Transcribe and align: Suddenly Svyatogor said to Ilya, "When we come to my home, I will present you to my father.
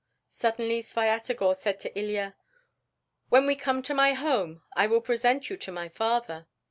Suddenly 0.31 0.79
Svyatogor 0.81 1.55
said 1.55 1.79
to 1.81 1.95
Ilya, 1.95 2.35
"When 3.29 3.45
we 3.45 3.53
come 3.55 3.83
to 3.83 3.93
my 3.93 4.13
home, 4.13 4.63
I 4.75 4.87
will 4.87 4.99
present 4.99 5.51
you 5.51 5.57
to 5.57 5.71
my 5.71 5.89
father. 5.89 6.47